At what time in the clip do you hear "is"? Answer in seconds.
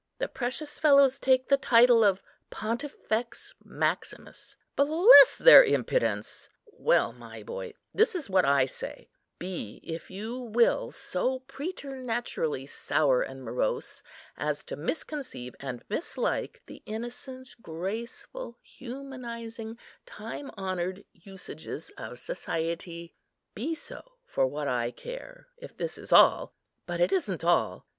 8.15-8.27, 25.99-26.11